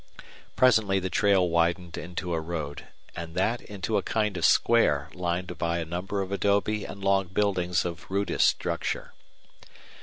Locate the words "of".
4.35-4.43, 6.23-6.31, 7.85-8.09